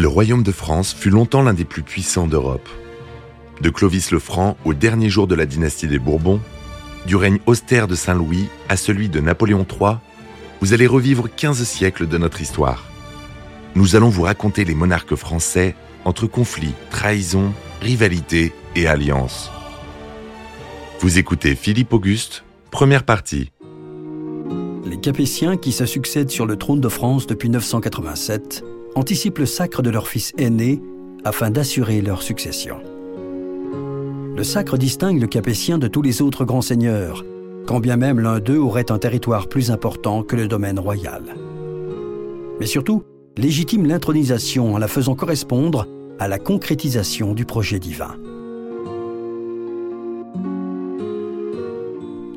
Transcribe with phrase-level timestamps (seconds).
[0.00, 2.70] Le royaume de France fut longtemps l'un des plus puissants d'Europe.
[3.60, 6.40] De Clovis le Franc au dernier jour de la dynastie des Bourbons,
[7.06, 9.96] du règne austère de Saint-Louis à celui de Napoléon III,
[10.62, 12.86] vous allez revivre 15 siècles de notre histoire.
[13.74, 15.74] Nous allons vous raconter les monarques français
[16.06, 19.50] entre conflits, trahisons, rivalités et alliances.
[21.00, 23.52] Vous écoutez Philippe Auguste, première partie.
[24.86, 29.82] Les Capétiens qui se succèdent sur le trône de France depuis 987 anticipent le sacre
[29.82, 30.80] de leur fils aîné
[31.24, 32.76] afin d'assurer leur succession.
[34.36, 37.24] Le sacre distingue le Capétien de tous les autres grands seigneurs,
[37.66, 41.22] quand bien même l'un d'eux aurait un territoire plus important que le domaine royal.
[42.58, 43.02] Mais surtout,
[43.36, 45.86] légitime l'intronisation en la faisant correspondre
[46.18, 48.16] à la concrétisation du projet divin.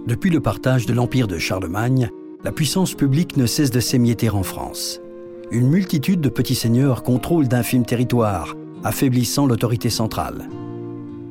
[0.07, 2.09] Depuis le partage de l'empire de Charlemagne,
[2.43, 5.02] la puissance publique ne cesse de s'émietter en France.
[5.52, 10.50] Une multitude de petits seigneurs contrôlent d'infimes territoires, affaiblissant l'autorité centrale.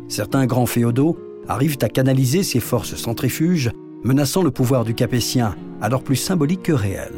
[0.08, 1.16] Certains grands féodaux
[1.48, 3.70] arrivent à canaliser ces forces centrifuges,
[4.04, 7.12] menaçant le pouvoir du Capétien, alors plus symbolique que réel.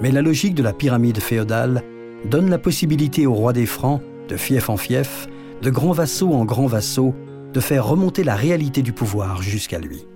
[0.00, 1.82] Mais la logique de la pyramide féodale
[2.30, 5.28] donne la possibilité au roi des Francs, de fief en fief,
[5.62, 7.14] de grands vassaux en grands vassaux,
[7.52, 10.06] de faire remonter la réalité du pouvoir jusqu'à lui.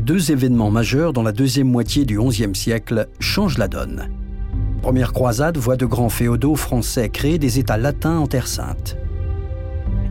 [0.00, 4.08] Deux événements majeurs dans la deuxième moitié du XIe siècle changent la donne.
[4.80, 8.96] Première croisade voit de grands féodaux français créer des États latins en Terre Sainte.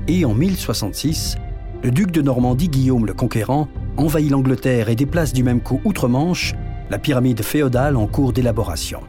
[0.07, 1.37] Et en 1066,
[1.83, 3.67] le duc de Normandie Guillaume le Conquérant
[3.97, 6.53] envahit l'Angleterre et déplace du même coup outre-Manche
[6.91, 8.99] la pyramide féodale en cours d'élaboration.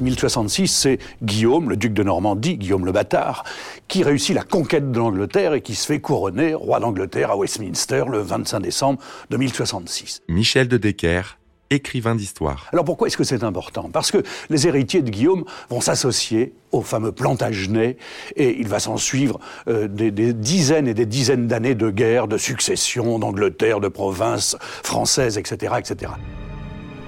[0.00, 3.44] 1066, c'est Guillaume, le duc de Normandie, Guillaume le bâtard,
[3.88, 8.04] qui réussit la conquête de l'Angleterre et qui se fait couronner roi d'Angleterre à Westminster
[8.10, 10.22] le 25 décembre de 1066.
[10.28, 11.38] Michel de Decker,
[11.70, 12.66] écrivain d'histoire.
[12.72, 13.90] Alors pourquoi est-ce que c'est important?
[13.92, 17.96] Parce que les héritiers de Guillaume vont s'associer au fameux Plantagenet
[18.36, 22.28] et il va s'en suivre euh, des, des, dizaines et des dizaines d'années de guerre,
[22.28, 26.12] de succession d'Angleterre, de provinces françaises, etc., etc.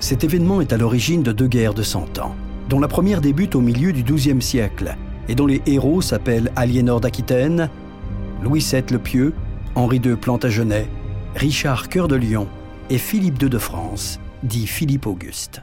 [0.00, 2.34] Cet événement est à l'origine de deux guerres de Cent Ans,
[2.70, 4.96] dont la première débute au milieu du XIIe siècle
[5.28, 7.68] et dont les héros s'appellent Aliénor d'Aquitaine,
[8.42, 9.34] Louis VII le Pieux,
[9.74, 10.86] Henri II Plantagenet,
[11.34, 12.46] Richard Cœur de Lion
[12.88, 15.62] et Philippe II de France, dit Philippe Auguste.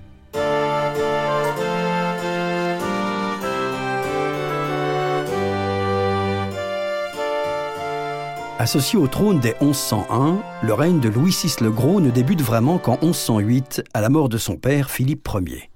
[8.60, 12.80] Associé au trône dès 1101, le règne de Louis VI le Gros ne débute vraiment
[12.80, 15.70] qu'en 1108, à la mort de son père Philippe Ier.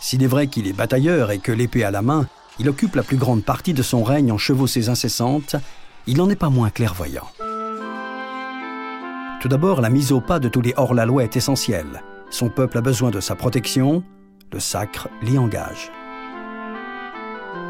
[0.00, 2.26] S'il est vrai qu'il est batailleur et que l'épée à la main,
[2.58, 5.56] il occupe la plus grande partie de son règne en chevauchées incessantes,
[6.06, 7.28] il n'en est pas moins clairvoyant.
[9.40, 12.02] Tout d'abord, la mise au pas de tous les hors-la-loi est essentielle.
[12.30, 14.02] Son peuple a besoin de sa protection,
[14.52, 15.90] le sacre l'y engage.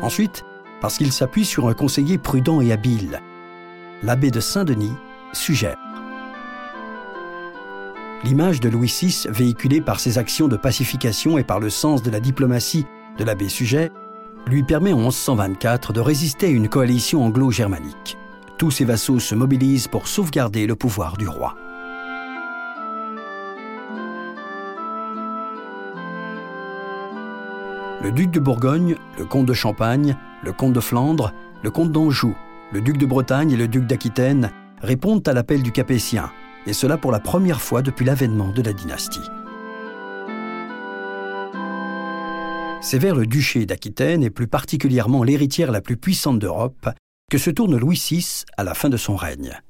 [0.02, 0.44] Ensuite,
[0.80, 3.20] parce qu'il s'appuie sur un conseiller prudent et habile,
[4.02, 4.94] l'abbé de Saint-Denis
[5.32, 5.76] suggère.
[8.22, 12.10] L'image de Louis VI, véhiculée par ses actions de pacification et par le sens de
[12.10, 12.84] la diplomatie
[13.16, 13.90] de l'abbé Sujet,
[14.46, 18.18] lui permet en 1124 de résister à une coalition anglo-germanique.
[18.58, 21.56] Tous ses vassaux se mobilisent pour sauvegarder le pouvoir du roi.
[28.02, 31.32] Le duc de Bourgogne, le comte de Champagne, le comte de Flandre,
[31.62, 32.34] le comte d'Anjou,
[32.72, 34.50] le duc de Bretagne et le duc d'Aquitaine
[34.82, 36.30] répondent à l'appel du Capétien,
[36.66, 39.20] et cela pour la première fois depuis l'avènement de la dynastie.
[42.82, 46.88] C'est vers le duché d'Aquitaine, et plus particulièrement l'héritière la plus puissante d'Europe,
[47.30, 49.60] que se tourne Louis VI à la fin de son règne.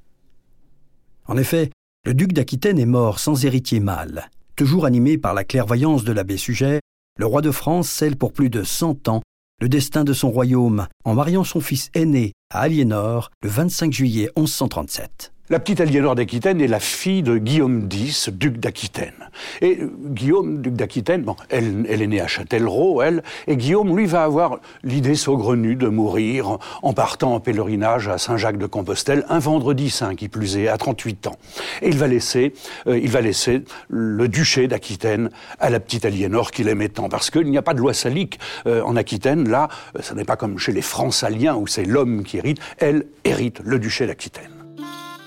[1.26, 1.70] En effet,
[2.04, 4.30] le duc d'Aquitaine est mort sans héritier mâle.
[4.56, 6.80] Toujours animé par la clairvoyance de l'abbé Sujet,
[7.18, 9.22] le roi de France scelle pour plus de cent ans
[9.60, 14.30] le destin de son royaume en mariant son fils aîné à Aliénor le 25 juillet
[14.36, 15.32] 1137.
[15.50, 19.30] La petite Aliénor d'Aquitaine est la fille de Guillaume X, duc d'Aquitaine.
[19.60, 24.06] Et Guillaume, duc d'Aquitaine, bon, elle, elle, est née à Châtellerault, elle, et Guillaume, lui,
[24.06, 30.14] va avoir l'idée saugrenue de mourir en partant en pèlerinage à Saint-Jacques-de-Compostelle, un vendredi saint,
[30.14, 31.36] qui plus est, à 38 ans.
[31.82, 32.54] Et il va laisser,
[32.86, 37.28] euh, il va laisser le duché d'Aquitaine à la petite Aliénor qu'il aimait tant, parce
[37.28, 38.38] qu'il n'y a pas de loi salique
[38.68, 39.48] euh, en Aquitaine.
[39.48, 39.66] Là,
[39.96, 42.58] euh, ce n'est pas comme chez les Francs-Saliens, où c'est l'homme qui hérite.
[42.78, 44.59] Elle hérite le duché d'Aquitaine.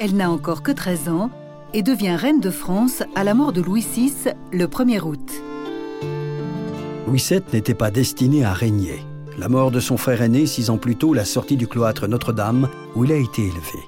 [0.05, 1.29] Elle n'a encore que 13 ans
[1.73, 4.11] et devient reine de France à la mort de Louis VI
[4.51, 5.31] le 1er août.
[7.07, 9.05] Louis VII n'était pas destiné à régner.
[9.37, 12.67] La mort de son frère aîné six ans plus tôt l'a sorti du cloître Notre-Dame
[12.97, 13.79] où il a été élevé.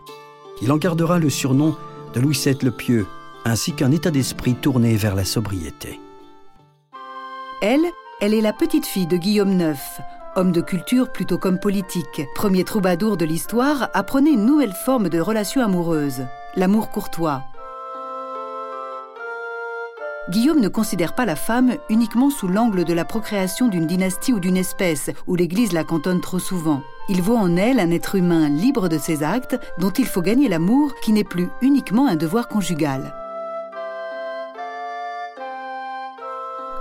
[0.62, 1.76] Il en gardera le surnom
[2.14, 3.06] de Louis VII le Pieux,
[3.44, 6.00] ainsi qu'un état d'esprit tourné vers la sobriété.
[7.62, 7.92] Elle
[8.22, 9.78] Elle est la petite fille de Guillaume IX,
[10.36, 15.20] homme de culture plutôt comme politique, premier troubadour de l'histoire prôner une nouvelle forme de
[15.20, 17.44] relation amoureuse, l'amour courtois.
[20.30, 24.40] Guillaume ne considère pas la femme uniquement sous l'angle de la procréation d'une dynastie ou
[24.40, 26.82] d'une espèce, où l'Église la cantonne trop souvent.
[27.10, 30.50] Il voit en elle un être humain libre de ses actes, dont il faut gagner
[30.50, 33.14] l'amour, qui n'est plus uniquement un devoir conjugal.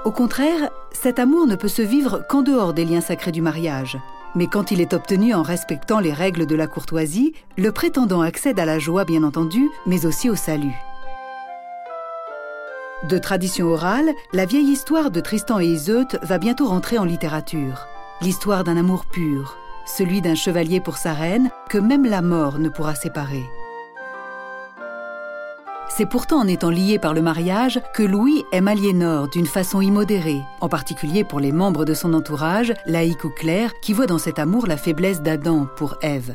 [0.05, 3.99] Au contraire, cet amour ne peut se vivre qu'en dehors des liens sacrés du mariage.
[4.35, 8.59] Mais quand il est obtenu en respectant les règles de la courtoisie, le prétendant accède
[8.59, 10.75] à la joie bien entendu, mais aussi au salut.
[13.09, 17.87] De tradition orale, la vieille histoire de Tristan et Iseut va bientôt rentrer en littérature.
[18.21, 19.57] L'histoire d'un amour pur,
[19.87, 23.45] celui d'un chevalier pour sa reine que même la mort ne pourra séparer.
[25.97, 30.41] C'est pourtant en étant lié par le mariage que Louis aime Aliénor d'une façon immodérée,
[30.61, 34.41] en particulier pour les membres de son entourage, laïque ou clair, qui voient dans cet
[34.41, 36.35] amour la faiblesse d'Adam pour Ève.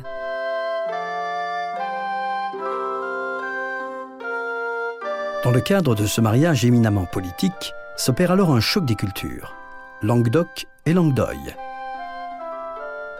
[5.44, 9.54] Dans le cadre de ce mariage éminemment politique, s'opère alors un choc des cultures,
[10.00, 11.36] Languedoc et Languedoy.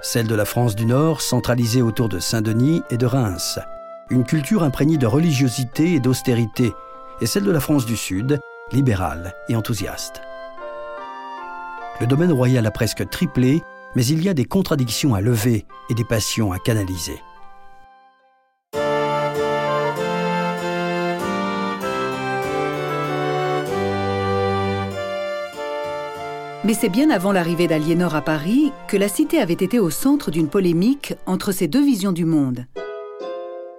[0.00, 3.58] Celle de la France du Nord, centralisée autour de Saint-Denis et de Reims,
[4.10, 6.72] une culture imprégnée de religiosité et d'austérité,
[7.20, 8.40] et celle de la France du Sud,
[8.72, 10.20] libérale et enthousiaste.
[12.00, 13.62] Le domaine royal a presque triplé,
[13.94, 17.20] mais il y a des contradictions à lever et des passions à canaliser.
[26.62, 30.30] Mais c'est bien avant l'arrivée d'Aliénor à Paris que la cité avait été au centre
[30.30, 32.66] d'une polémique entre ces deux visions du monde.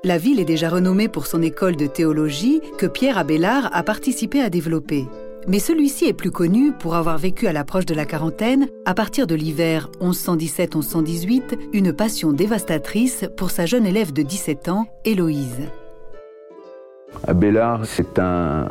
[0.04, 4.42] La ville est déjà renommée pour son école de théologie que Pierre Abélard a participé
[4.42, 5.06] à développer.
[5.48, 9.28] Mais celui-ci est plus connu pour avoir vécu à l'approche de la quarantaine, à partir
[9.28, 15.70] de l'hiver 1117-1118, une passion dévastatrice pour sa jeune élève de 17 ans, Héloïse.
[17.28, 18.70] Abélard, c'est un,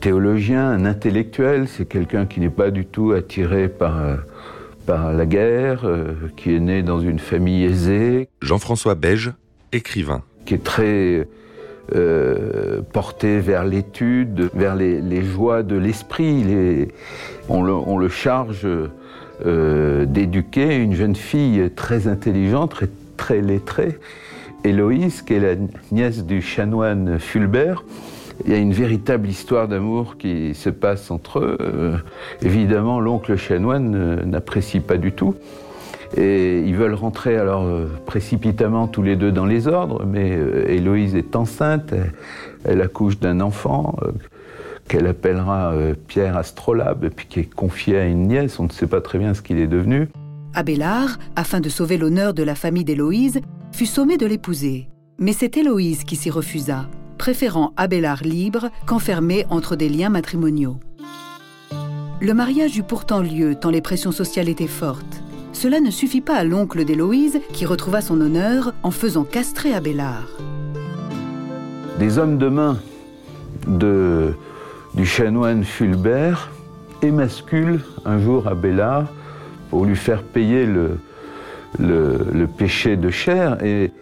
[0.00, 4.16] théologien, un intellectuel, c'est quelqu'un qui n'est pas du tout attiré par, euh,
[4.84, 8.28] par la guerre, euh, qui est né dans une famille aisée.
[8.42, 9.32] Jean-François Beige,
[9.70, 10.24] écrivain.
[10.46, 11.28] Qui est très
[11.94, 16.88] euh, porté vers l'étude, vers les, joies de l'esprit.
[17.48, 18.66] On, le charge
[19.44, 23.98] d'éduquer une jeune fille très intelligente, très, très lettrée.
[24.64, 25.54] Héloïse, qui est la
[25.92, 27.84] nièce du chanoine Fulbert,
[28.44, 31.56] il y a une véritable histoire d'amour qui se passe entre eux.
[31.60, 31.96] Euh,
[32.42, 35.34] évidemment, l'oncle chanoine n'apprécie pas du tout.
[36.16, 40.68] Et ils veulent rentrer alors euh, précipitamment tous les deux dans les ordres, mais euh,
[40.68, 41.94] Héloïse est enceinte,
[42.64, 43.96] elle, accouche d'un enfant
[44.88, 45.74] qu'elle appellera
[46.06, 49.34] Pierre Astrolabe, puis qui est confié à une nièce, on ne sait pas très bien
[49.34, 50.08] ce qu'il est devenu.
[50.54, 53.40] Abélard, afin de sauver l'honneur de la famille d'Héloïse,
[53.72, 54.88] fut sommé de l'épouser.
[55.18, 56.88] Mais c'est Héloïse qui s'y refusa,
[57.18, 60.78] préférant Abélard libre qu'enfermé entre des liens matrimoniaux.
[62.20, 65.22] Le mariage eut pourtant lieu tant les pressions sociales étaient fortes.
[65.56, 70.28] Cela ne suffit pas à l'oncle d'Héloïse qui retrouva son honneur en faisant castrer Abélard.
[71.98, 72.76] Des hommes de main
[73.66, 76.50] du chanoine Fulbert
[77.00, 79.06] émasculent un jour Abélard
[79.70, 80.98] pour lui faire payer le,
[82.58, 83.56] péché de chair.
[83.64, 83.92] Et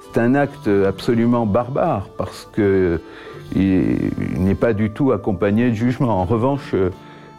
[0.00, 3.00] c'est un acte absolument barbare parce qu'il
[4.38, 6.22] n'est pas du tout accompagné de jugement.
[6.22, 6.74] En revanche,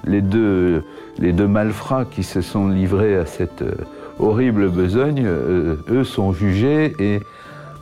[0.05, 0.83] les deux,
[1.19, 3.75] les deux malfrats qui se sont livrés à cette euh,
[4.19, 7.19] horrible besogne, euh, eux sont jugés et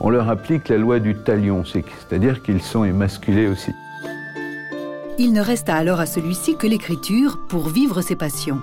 [0.00, 3.70] on leur applique la loi du talion, c'est-à-dire qu'ils sont émasculés aussi.
[5.18, 8.58] Il ne resta alors à celui-ci que l'écriture pour vivre ses passions.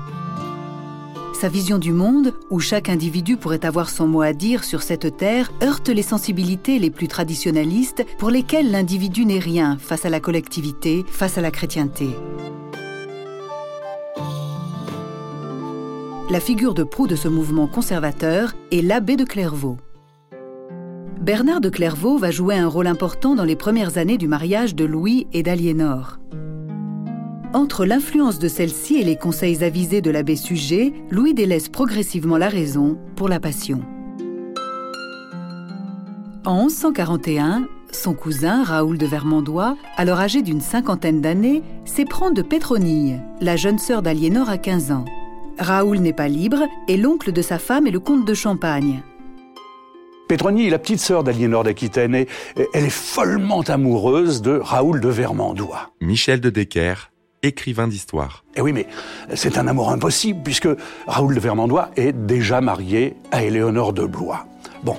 [1.40, 5.16] Sa vision du monde, où chaque individu pourrait avoir son mot à dire sur cette
[5.16, 10.20] terre, heurte les sensibilités les plus traditionnalistes pour lesquelles l'individu n'est rien face à la
[10.20, 12.10] collectivité, face à la chrétienté.
[16.32, 19.78] La figure de proue de ce mouvement conservateur est l'abbé de Clairvaux.
[21.20, 24.86] Bernard de Clairvaux va jouer un rôle important dans les premières années du mariage de
[24.86, 26.20] Louis et d'Aliénor.
[27.56, 32.50] Entre l'influence de celle-ci et les conseils avisés de l'abbé Suger, Louis délaisse progressivement la
[32.50, 33.82] raison pour la passion.
[36.46, 43.20] En 1141, son cousin Raoul de Vermandois, alors âgé d'une cinquantaine d'années, s'éprend de Pétronille,
[43.42, 45.06] la jeune sœur d'Aliénor à 15 ans.
[45.60, 49.04] Raoul n'est pas libre et l'oncle de sa femme est le comte de Champagne.
[50.30, 52.28] Pétronille est la petite sœur d'Aliénor d'Aquitaine et
[52.74, 55.92] elle est follement amoureuse de Raoul de Vermandois.
[56.02, 57.12] Michel de Decker,
[57.44, 58.46] écrivain d'histoire.
[58.56, 58.88] Eh oui, mais
[59.34, 60.70] c'est un amour impossible, puisque
[61.08, 64.46] Raoul de Vermandois est déjà marié à Éléonore de Blois.
[64.84, 64.96] Bon,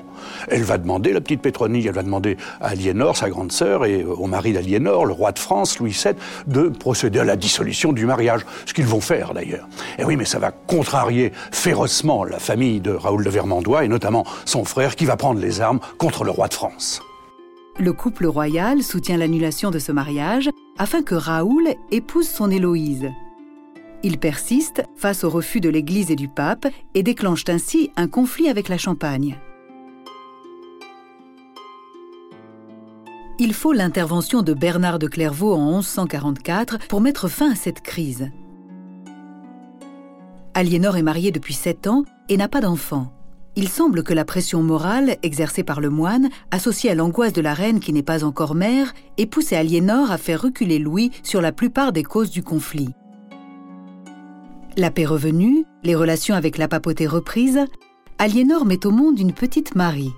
[0.48, 4.04] elle va demander, la petite Pétronie, elle va demander à Aliénor, sa grande sœur, et
[4.04, 6.14] au mari d'Aliénor, le roi de France, Louis VII,
[6.46, 8.44] de procéder à la dissolution du mariage.
[8.66, 9.68] Ce qu'ils vont faire d'ailleurs.
[9.98, 14.24] Et oui, mais ça va contrarier férocement la famille de Raoul de Vermandois, et notamment
[14.44, 17.00] son frère, qui va prendre les armes contre le roi de France.
[17.78, 23.10] Le couple royal soutient l'annulation de ce mariage afin que Raoul épouse son Héloïse.
[24.02, 28.48] Il persiste face au refus de l'Église et du pape et déclenche ainsi un conflit
[28.48, 29.38] avec la Champagne.
[33.42, 38.30] Il faut l'intervention de Bernard de Clairvaux en 1144 pour mettre fin à cette crise.
[40.52, 43.14] Aliénor est mariée depuis sept ans et n'a pas d'enfant.
[43.56, 47.54] Il semble que la pression morale exercée par le moine, associée à l'angoisse de la
[47.54, 51.50] reine qui n'est pas encore mère, ait poussé Aliénor à faire reculer Louis sur la
[51.50, 52.90] plupart des causes du conflit.
[54.76, 57.64] La paix revenue, les relations avec la papauté reprises,
[58.18, 60.12] Aliénor met au monde une petite Marie.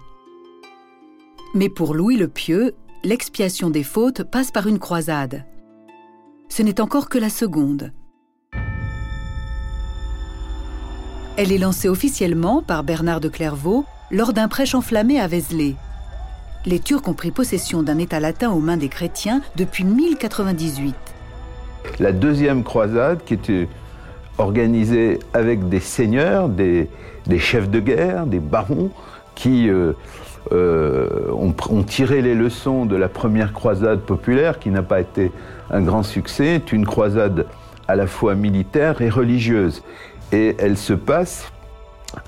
[1.55, 2.75] Mais pour Louis le Pieux,
[3.05, 5.45] l'expiation des fautes passe par une croisade.
[6.49, 7.93] Ce n'est encore que la seconde.
[11.37, 15.75] Elle est lancée officiellement par Bernard de Clairvaux lors d'un prêche enflammé à Vézelay.
[16.65, 20.95] Les Turcs ont pris possession d'un État latin aux mains des chrétiens depuis 1098.
[21.99, 23.69] La deuxième croisade, qui était
[24.39, 26.89] organisée avec des seigneurs, des,
[27.39, 28.91] chefs de guerre, des barons,
[29.35, 29.95] qui euh,
[30.51, 35.31] euh, ont, tiré les leçons de la première croisade populaire, qui n'a pas été
[35.71, 37.47] un grand succès, est une croisade
[37.87, 39.83] à la fois militaire et religieuse.
[40.33, 41.53] Et elle se passe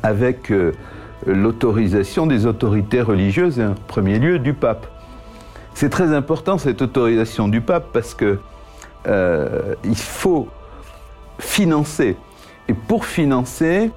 [0.03, 0.73] avec euh,
[1.27, 4.87] l'autorisation des autorités religieuses, et en premier lieu du pape.
[5.75, 8.39] C'est très important cette autorisation du pape parce que
[9.09, 10.49] euh, il faut
[11.41, 12.17] financer.
[12.69, 13.91] Et pour financer,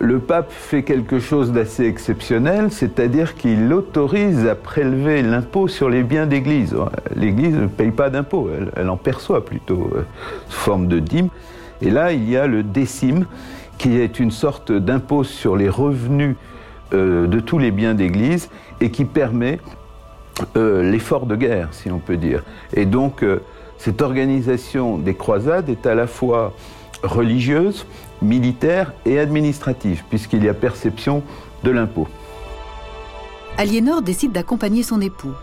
[0.00, 6.02] le pape fait quelque chose d'assez exceptionnel, c'est-à-dire qu'il autorise à prélever l'impôt sur les
[6.02, 6.74] biens d'église.
[7.14, 10.06] L'église ne paye pas d'impôt, elle, en perçoit plutôt euh,
[10.48, 11.28] sous forme de dîme.
[11.82, 13.26] Et là, il y a le décime,
[13.76, 16.36] qui est une sorte d'impôt sur les revenus
[16.94, 18.48] euh, de tous les biens d'église
[18.80, 19.60] et qui permet
[20.56, 22.42] euh, l'effort de guerre, si on peut dire.
[22.72, 23.22] Et donc,
[23.76, 26.54] cette organisation des croisades est à la fois
[27.02, 27.86] religieuse,
[28.22, 31.22] militaire et administrative, puisqu'il y a perception
[31.64, 32.08] de l'impôt.
[33.58, 35.34] Aliénor décide d'accompagner son époux.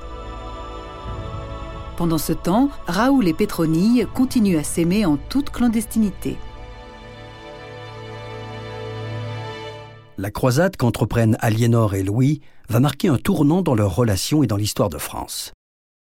[1.98, 6.38] Pendant ce temps, Raoul et Pétronille continuent à s'aimer en toute clandestinité.
[10.18, 14.58] La croisade qu'entreprennent Aliénor et Louis va marquer un tournant dans leur relation et dans
[14.58, 15.54] l'histoire de France.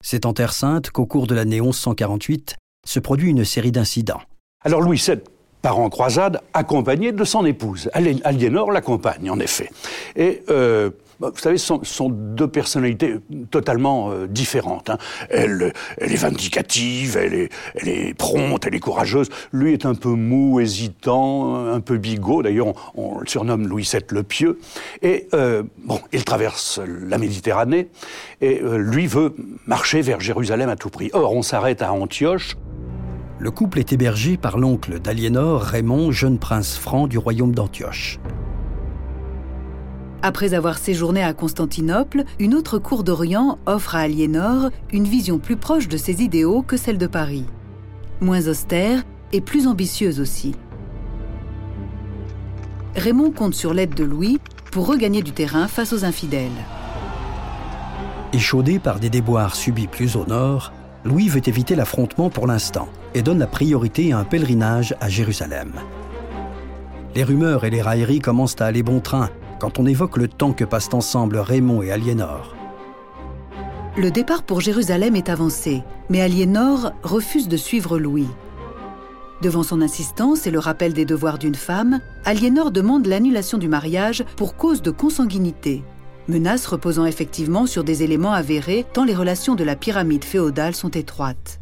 [0.04, 2.56] C'est en Terre Sainte qu'au cours de l'année 1148
[2.86, 4.22] se produit une série d'incidents.
[4.64, 5.20] Alors Louis VII
[5.62, 7.90] part en croisade accompagné de son épouse.
[7.94, 9.70] Aliénor l'accompagne, en effet.
[10.16, 13.16] Et euh, bah, vous savez, ce sont, deux personnalités
[13.50, 14.92] totalement euh, différentes.
[14.92, 14.98] Hein.
[15.30, 19.30] Elle, elle, est vindicative, elle est, elle est prompte, elle est courageuse.
[19.52, 22.44] Lui est un peu mou, hésitant, un peu bigot.
[22.44, 24.60] D'ailleurs, on, le surnomme Louis VII le Pieux.
[25.02, 27.90] Et euh, bon, il traverse la Méditerranée
[28.42, 29.36] et lui veut
[29.66, 31.10] marcher vers Jérusalem à tout prix.
[31.14, 32.56] Or, on s'arrête à Antioche
[33.40, 38.20] le couple est hébergé par l'oncle d'Aliénor, Raymond, jeune prince franc du royaume d'Antioche.
[40.24, 45.56] Après avoir séjourné à Constantinople, une autre cour d'Orient offre à Aliénor une vision plus
[45.56, 47.46] proche de ses idéaux que celle de Paris.
[48.20, 50.56] Moins austère et plus ambitieuse aussi.
[52.96, 54.40] Raymond compte sur l'aide de Louis
[54.72, 56.50] pour regagner du terrain face aux infidèles.
[58.34, 60.74] Échaudé par des déboires subis plus au nord,
[61.06, 65.74] Louis veut éviter l'affrontement pour l'instant et donne la priorité à un pèlerinage à Jérusalem.
[67.16, 70.54] Les rumeurs et les railleries commencent à aller bon train quand on évoque le temps
[70.54, 72.56] que passent ensemble Raymond et Aliénor.
[73.98, 78.28] Le départ pour Jérusalem est avancé, mais Aliénor refuse de suivre Louis.
[79.42, 84.24] Devant son insistance et le rappel des devoirs d'une femme, Aliénor demande l'annulation du mariage
[84.36, 85.84] pour cause de consanguinité
[86.28, 90.90] menace reposant effectivement sur des éléments avérés tant les relations de la pyramide féodale sont
[90.90, 91.60] étroites.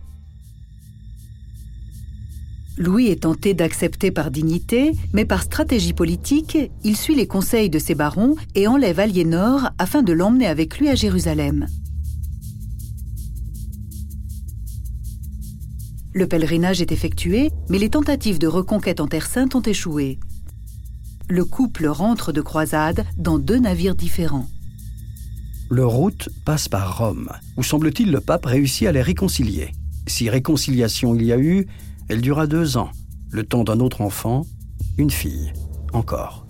[2.78, 7.80] Louis est tenté d'accepter par dignité, mais par stratégie politique, il suit les conseils de
[7.80, 11.68] ses barons et enlève Aliénor afin de l'emmener avec lui à Jérusalem.
[16.14, 20.20] Le pèlerinage est effectué, mais les tentatives de reconquête en Terre Sainte ont échoué.
[21.30, 24.48] Le couple rentre de croisade dans deux navires différents.
[25.70, 29.72] Leur route passe par Rome, où semble-t-il le pape réussit à les réconcilier.
[30.08, 31.68] Si réconciliation il y a eu,
[32.08, 32.92] Elle dura deux ans,
[33.32, 34.46] le temps d'un autre enfant,
[34.98, 35.52] une fille,
[35.92, 36.46] encore.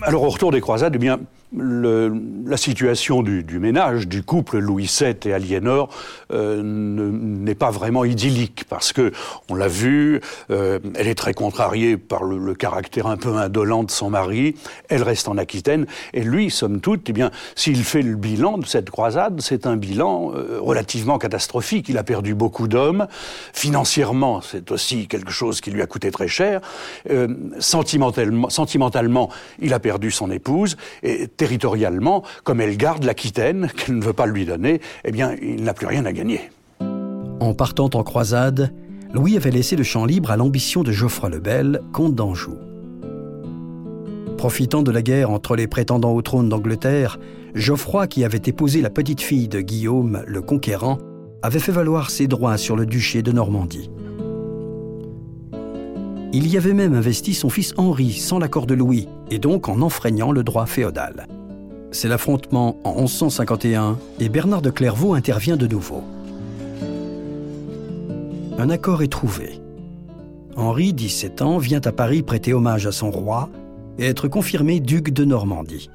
[0.00, 1.20] Alors au retour des croisades, eh bien,
[1.52, 5.88] la situation du, ménage, du couple Louis VII et Aliénor
[6.32, 9.10] euh, n'est pas vraiment idyllique parce que
[9.48, 13.90] on l'a vu, euh, elle est très contrariée par le, caractère un peu indolent de
[13.90, 14.54] son mari.
[14.88, 18.66] Elle reste en Aquitaine et lui, somme toute, eh bien, s'il fait le bilan de
[18.66, 21.88] cette croisade, c'est un bilan euh, relativement catastrophique.
[21.88, 23.08] Il a perdu beaucoup d'hommes.
[23.52, 26.60] Financièrement, c'est aussi quelque chose qui lui a coûté très cher.
[27.58, 34.04] sentimentalement, sentimentalement, il a perdu son épouse et territorialement, comme elle garde l'Aquitaine, qu'elle ne
[34.04, 36.50] veut pas lui donner, eh bien, il n'a plus rien à gagner.
[37.40, 38.74] En partant en croisade,
[39.14, 42.58] Louis avait laissé le champ libre à l'ambition de Geoffroy le Bel, comte d'Anjou.
[44.36, 47.18] Profitant de la guerre entre les prétendants au trône d'Angleterre,
[47.54, 50.98] Geoffroy, qui avait épousé la petite fille de Guillaume le Conquérant,
[51.40, 53.90] avait fait valoir ses droits sur le duché de Normandie.
[56.32, 59.80] Il y avait même investi son fils Henri sans l'accord de Louis, et donc en
[59.80, 61.26] enfreignant le droit féodal.
[61.90, 66.04] C'est l'affrontement en 1151 et Bernard de Clairvaux intervient de nouveau.
[68.58, 69.60] Un accord est trouvé.
[70.54, 73.48] Henri, 17 ans, vient à Paris prêter hommage à son roi
[73.98, 75.90] et être confirmé duc de Normandie.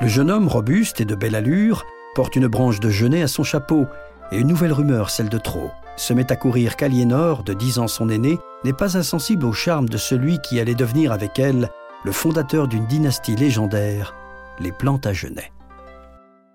[0.00, 1.84] Le jeune homme robuste et de belle allure
[2.16, 3.84] porte une branche de genêt à son chapeau
[4.32, 7.88] et une nouvelle rumeur, celle de trop, se met à courir qu'Aliénor, de dix ans
[7.88, 11.68] son aîné, n'est pas insensible au charme de celui qui allait devenir avec elle
[12.04, 14.14] le fondateur d'une dynastie légendaire,
[14.58, 15.52] les Plantagenets.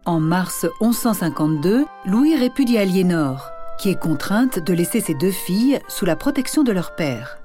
[0.05, 6.05] En mars 1152, Louis répudie Aliénor, qui est contrainte de laisser ses deux filles sous
[6.05, 7.37] la protection de leur père.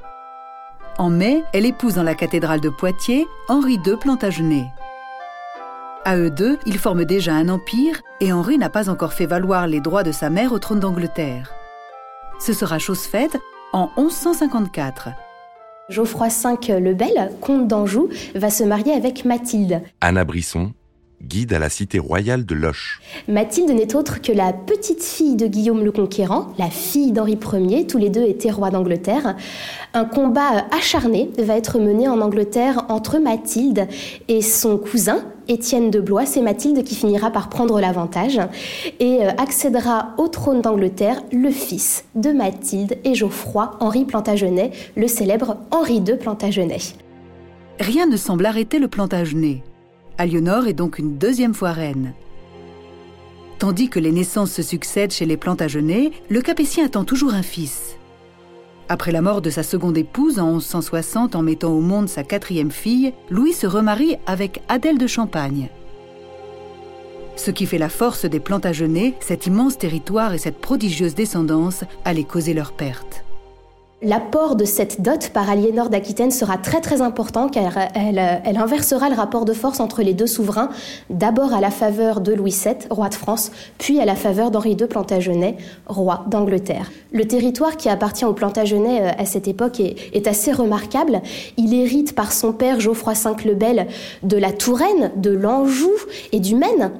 [0.96, 4.66] En mai, elle épouse dans la cathédrale de Poitiers Henri II Plantagenet.
[6.06, 9.66] À eux deux, ils forment déjà un empire et Henri n'a pas encore fait valoir
[9.66, 11.52] les droits de sa mère au trône d'Angleterre.
[12.40, 13.36] Ce sera chose faite
[13.74, 15.10] en 1154.
[15.90, 19.82] Geoffroy V le Bel, comte d'Anjou, va se marier avec Mathilde.
[20.00, 20.72] Anna Brisson,
[21.22, 23.02] guide à la cité royale de Loches.
[23.28, 27.86] Mathilde n'est autre que la petite fille de Guillaume le Conquérant, la fille d'Henri Ier,
[27.86, 29.36] tous les deux étaient rois d'Angleterre.
[29.92, 33.86] Un combat acharné va être mené en Angleterre entre Mathilde
[34.28, 36.26] et son cousin, Étienne de Blois.
[36.26, 38.40] C'est Mathilde qui finira par prendre l'avantage
[39.00, 45.08] et euh, accédera au trône d'Angleterre le fils de Mathilde et Geoffroy, Henri Plantagenet, le
[45.08, 46.78] célèbre Henri II Plantagenet.
[47.80, 49.62] Rien ne semble arrêter le Plantagenet.
[50.18, 52.14] Aliénor est donc une deuxième fois reine.
[53.58, 57.89] Tandis que les naissances se succèdent chez les Plantagenets, le Capétien attend toujours un fils.
[58.92, 62.72] Après la mort de sa seconde épouse en 1160 en mettant au monde sa quatrième
[62.72, 65.68] fille, Louis se remarie avec Adèle de Champagne.
[67.36, 72.24] Ce qui fait la force des Plantagenets, cet immense territoire et cette prodigieuse descendance allait
[72.24, 73.24] causer leur perte.
[74.02, 78.18] L'apport de cette dot par Aliénor d'Aquitaine sera très très important car elle,
[78.56, 80.70] inversera le rapport de force entre les deux souverains,
[81.10, 84.70] d'abord à la faveur de Louis VII, roi de France, puis à la faveur d'Henri
[84.70, 86.90] II Plantagenet, roi d'Angleterre.
[87.12, 91.20] Le territoire qui appartient aux Plantagenets euh, à cette époque est, est, assez remarquable.
[91.58, 93.86] Il hérite par son père Geoffroy V le Bel
[94.22, 95.92] de la Touraine, de l'Anjou
[96.32, 96.92] et du Maine,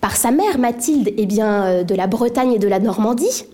[0.00, 3.44] par sa mère Mathilde eh bien, euh, de la Bretagne et de la Normandie,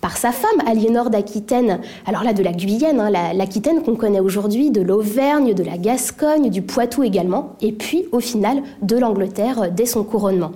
[0.00, 4.70] par sa femme, Aliénor d'Aquitaine, alors là de la Guyenne, hein, l'Aquitaine qu'on connaît aujourd'hui,
[4.70, 9.68] de l'Auvergne, de la Gascogne, du Poitou également, et puis au final de l'Angleterre euh,
[9.70, 10.52] dès son couronnement.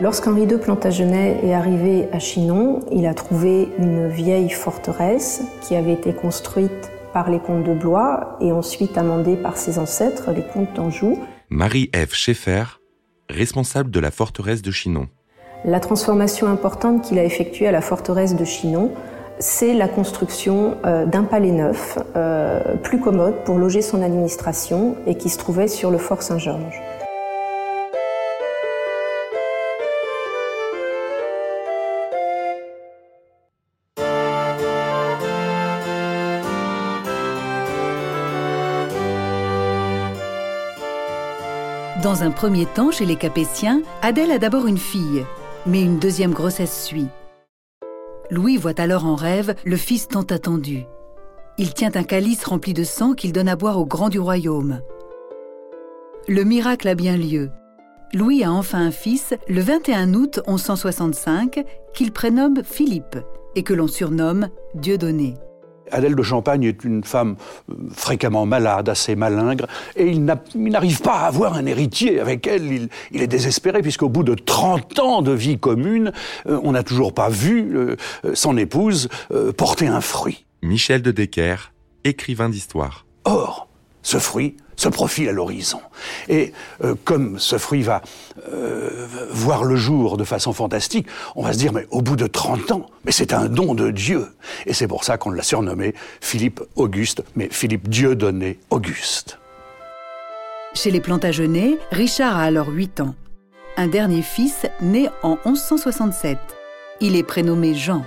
[0.00, 5.94] Lorsqu'Henri II Plantagenet est arrivé à Chinon, il a trouvé une vieille forteresse qui avait
[5.94, 10.72] été construite par les comtes de Blois et ensuite amendée par ses ancêtres, les comtes
[10.74, 11.18] d'Anjou.
[11.48, 12.80] Marie-Ève Schaeffer,
[13.28, 15.08] responsable de la forteresse de Chinon.
[15.64, 18.92] La transformation importante qu'il a effectuée à la forteresse de Chinon,
[19.40, 25.16] c'est la construction euh, d'un palais neuf, euh, plus commode pour loger son administration et
[25.16, 26.80] qui se trouvait sur le fort Saint-Georges.
[42.02, 45.26] Dans un premier temps, chez les Capétiens, Adèle a d'abord une fille,
[45.68, 47.08] mais une deuxième grossesse suit.
[48.30, 50.84] Louis voit alors en rêve le fils tant attendu.
[51.58, 54.80] Il tient un calice rempli de sang qu'il donne à boire au grand du royaume.
[56.26, 57.50] Le miracle a bien lieu.
[58.14, 63.18] Louis a enfin un fils le 21 août 1165 qu'il prénomme Philippe
[63.54, 65.34] et que l'on surnomme Dieudonné.
[65.92, 67.36] Adèle de Champagne est une femme
[67.70, 72.88] euh, fréquemment malade, assez malingre, et il n'arrive pas à avoir un héritier avec elle.
[73.10, 76.12] Il, est désespéré, puisqu'au bout de 30 ans de vie commune,
[76.46, 77.96] euh, on n'a toujours pas vu euh,
[78.34, 79.08] son épouse
[79.56, 80.46] porter un fruit.
[80.62, 81.72] Michel de Decker,
[82.04, 83.06] écrivain d'histoire.
[83.24, 83.67] Or,
[84.08, 85.80] ce fruit se profile à l'horizon.
[86.30, 88.00] Et euh, comme ce fruit va
[88.50, 92.26] euh, voir le jour de façon fantastique, on va se dire, mais au bout de
[92.26, 94.28] 30 ans, mais c'est un don de Dieu.
[94.64, 99.38] Et c'est pour ça qu'on l'a surnommé Philippe Auguste, mais Philippe Dieudonné Auguste.
[100.72, 103.14] Chez les Plantagenets, Richard a alors 8 ans.
[103.76, 106.38] Un dernier fils né en 1167.
[107.02, 108.04] Il est prénommé Jean.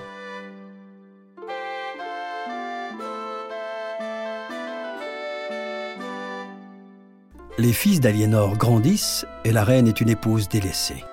[7.62, 11.04] Les fils d'Aliénor grandissent et la reine est une épouse délaissée.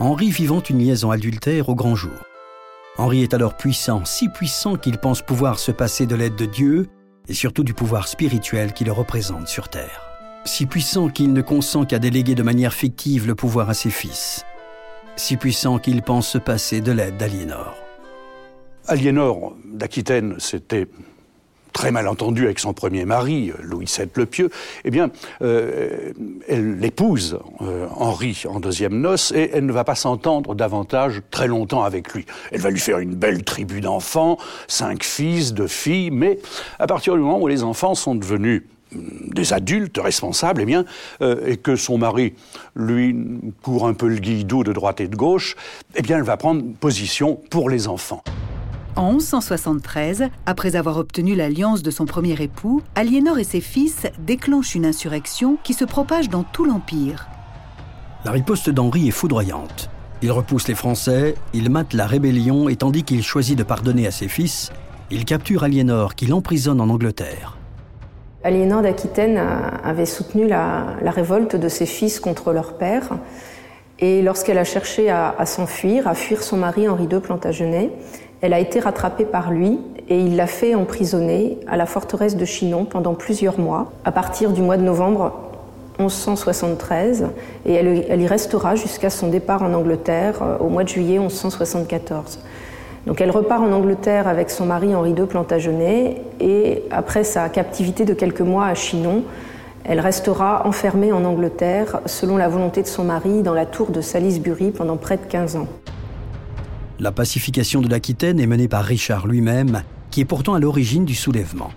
[0.00, 2.18] Henri vivant une liaison adultère au grand jour.
[2.98, 6.88] Henri est alors puissant, si puissant qu'il pense pouvoir se passer de l'aide de Dieu
[7.28, 10.02] et surtout du pouvoir spirituel qui le représente sur Terre.
[10.44, 14.44] Si puissant qu'il ne consent qu'à déléguer de manière fictive le pouvoir à ses fils.
[15.14, 17.76] Si puissant qu'il pense se passer de l'aide d'Aliénor.
[18.88, 20.88] Aliénor d'Aquitaine, c'était
[21.74, 24.48] très mal entendu avec son premier mari, Louis VII le Pieux,
[24.84, 25.10] eh bien,
[25.42, 26.12] euh,
[26.48, 31.48] elle l'épouse euh, Henri en deuxième noce et elle ne va pas s'entendre davantage très
[31.48, 32.24] longtemps avec lui.
[32.52, 36.38] Elle va lui faire une belle tribu d'enfants, cinq fils, deux filles, mais
[36.78, 40.84] à partir du moment où les enfants sont devenus mm, des adultes responsables, eh bien,
[41.22, 42.34] euh, et que son mari,
[42.76, 43.16] lui,
[43.62, 45.56] court un peu le guidou de droite et de gauche,
[45.96, 48.22] eh bien, elle va prendre position pour les enfants.
[48.96, 54.76] En 1173, après avoir obtenu l'alliance de son premier époux, Aliénor et ses fils déclenchent
[54.76, 57.26] une insurrection qui se propage dans tout l'Empire.
[58.24, 59.90] La riposte d'Henri est foudroyante.
[60.22, 64.12] Il repousse les Français, il mate la rébellion et tandis qu'il choisit de pardonner à
[64.12, 64.70] ses fils,
[65.10, 67.58] il capture Aliénor qui l'emprisonne en Angleterre.
[68.44, 69.40] Aliénor d'Aquitaine
[69.82, 73.08] avait soutenu la, révolte de ses fils contre leur père.
[73.98, 77.90] Et lorsqu'elle a cherché à, à s'enfuir, à fuir son mari Henri II Plantagenet,
[78.44, 79.80] elle a été rattrapée par lui
[80.10, 84.52] et il l'a fait emprisonner à la forteresse de Chinon pendant plusieurs mois, à partir
[84.52, 85.32] du mois de novembre
[85.98, 87.28] 1173,
[87.64, 92.40] et elle, y restera jusqu'à son départ en Angleterre euh, au mois de juillet 1174.
[93.06, 98.04] Donc elle repart en Angleterre avec son mari Henri II Plantagenet, et après sa captivité
[98.04, 99.22] de quelques mois à Chinon,
[99.84, 104.02] elle restera enfermée en Angleterre, selon la volonté de son mari, dans la tour de
[104.02, 105.68] Salisbury pendant près de 15 ans.
[107.00, 111.14] La pacification de l'Aquitaine est menée par Richard lui-même, qui est pourtant à l'origine du
[111.14, 111.72] soulèvement.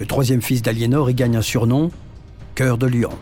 [0.00, 1.90] Le troisième fils d'Aliénor y gagne un surnom,
[2.56, 3.12] Cœur de Lion.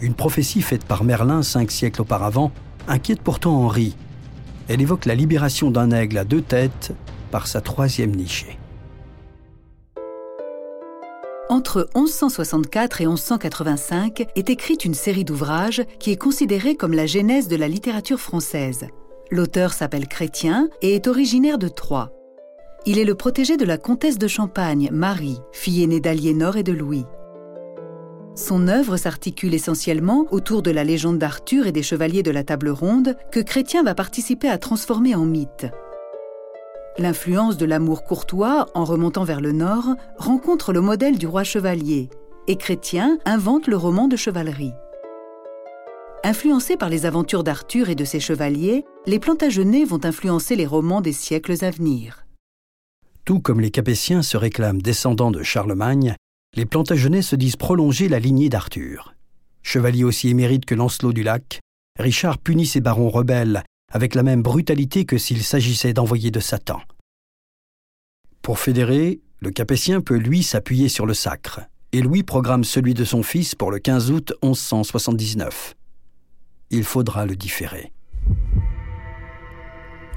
[0.00, 2.52] Une prophétie faite par Merlin cinq siècles auparavant
[2.86, 3.96] inquiète pourtant Henri.
[4.68, 6.92] Elle évoque la libération d'un aigle à deux têtes
[7.30, 8.58] par sa troisième nichée.
[11.48, 17.48] Entre 1164 et 1185 est écrite une série d'ouvrages qui est considérée comme la genèse
[17.48, 18.86] de la littérature française.
[19.30, 22.10] L'auteur s'appelle Chrétien et est originaire de Troyes.
[22.86, 26.72] Il est le protégé de la comtesse de Champagne, Marie, fille aînée d'Aliénor et de
[26.72, 27.06] Louis.
[28.34, 32.68] Son œuvre s'articule essentiellement autour de la légende d'Arthur et des chevaliers de la table
[32.68, 35.66] ronde que Chrétien va participer à transformer en mythe.
[36.98, 42.10] L'influence de l'amour courtois, en remontant vers le nord, rencontre le modèle du roi chevalier,
[42.46, 44.74] et Chrétien invente le roman de chevalerie.
[46.26, 51.02] Influencés par les aventures d'Arthur et de ses chevaliers, les Plantagenets vont influencer les romans
[51.02, 52.24] des siècles à venir.
[53.26, 56.16] Tout comme les Capétiens se réclament descendants de Charlemagne,
[56.56, 59.14] les Plantagenets se disent prolonger la lignée d'Arthur.
[59.62, 61.60] Chevalier aussi émérite que Lancelot du Lac,
[61.98, 66.80] Richard punit ses barons rebelles avec la même brutalité que s'il s'agissait d'envoyer de Satan.
[68.40, 71.60] Pour fédérer, le Capétien peut lui s'appuyer sur le sacre,
[71.92, 75.74] et Louis programme celui de son fils pour le 15 août 1179
[76.74, 77.92] il faudra le différer.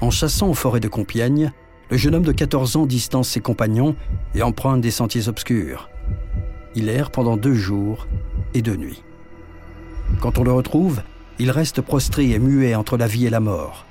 [0.00, 1.52] En chassant aux forêts de Compiègne,
[1.90, 3.96] le jeune homme de 14 ans distance ses compagnons
[4.34, 5.88] et emprunte des sentiers obscurs.
[6.74, 8.06] Il erre pendant deux jours
[8.54, 9.02] et deux nuits.
[10.20, 11.02] Quand on le retrouve,
[11.38, 13.86] il reste prostré et muet entre la vie et la mort.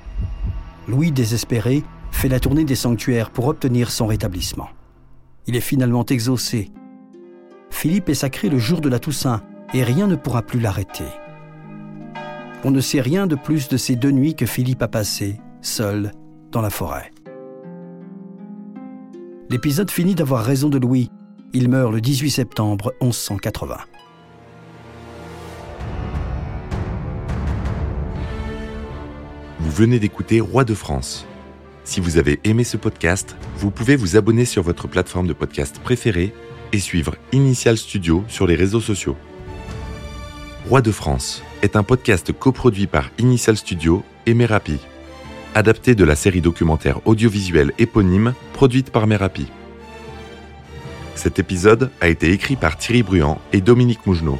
[0.87, 4.69] Louis, désespéré, fait la tournée des sanctuaires pour obtenir son rétablissement.
[5.45, 6.71] Il est finalement exaucé.
[7.69, 9.41] Philippe est sacré le jour de la Toussaint
[9.73, 11.05] et rien ne pourra plus l'arrêter.
[12.63, 16.11] On ne sait rien de plus de ces deux nuits que Philippe a passées, seul,
[16.51, 17.11] dans la forêt.
[19.49, 21.11] L'épisode finit d'avoir raison de Louis.
[21.53, 23.77] Il meurt le 18 septembre 1180.
[29.59, 31.27] Vous venez d'écouter Roi de France.
[31.83, 35.79] Si vous avez aimé ce podcast, vous pouvez vous abonner sur votre plateforme de podcast
[35.79, 36.33] préférée
[36.73, 39.15] et suivre Initial Studio sur les réseaux sociaux.
[40.67, 44.79] Roi de France est un podcast coproduit par Initial Studio et Merapi,
[45.55, 49.47] adapté de la série documentaire audiovisuelle éponyme produite par Merapi.
[51.15, 54.39] Cet épisode a été écrit par Thierry Bruand et Dominique Mougenot.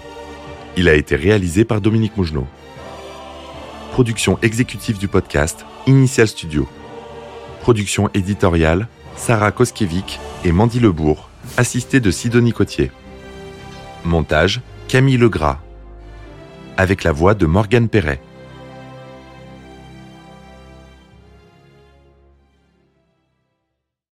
[0.76, 2.48] Il a été réalisé par Dominique Mougenot.
[3.92, 6.68] Production exécutive du podcast Initial Studio.
[7.62, 12.92] Production éditoriale Sarah Koskiewicz et Mandy Lebourg, assistée de Sidonie Cotier.
[14.06, 15.60] Montage Camille Legras.
[16.80, 18.22] Avec la voix de Morgane Perret.